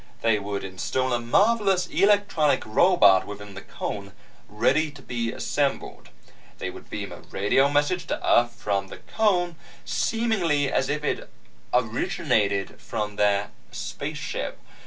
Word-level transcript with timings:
They 0.23 0.39
would 0.39 0.63
install 0.63 1.13
a 1.13 1.19
marvelous 1.19 1.85
electronic 1.85 2.65
robot 2.65 3.27
within 3.27 3.53
the 3.53 3.61
cone, 3.61 4.13
ready 4.49 4.89
to 4.89 4.99
be 5.03 5.31
assembled. 5.31 6.09
They 6.57 6.71
would 6.71 6.89
beam 6.89 7.11
a 7.11 7.17
radio 7.19 7.69
message 7.69 8.07
to 8.07 8.27
earth 8.27 8.53
from 8.55 8.87
the 8.87 8.97
cone, 8.97 9.57
seemingly 9.85 10.71
as 10.71 10.89
if 10.89 11.03
it 11.03 11.29
originated 11.71 12.81
from 12.81 13.17
their 13.17 13.51
'spaceship.' 13.71 14.57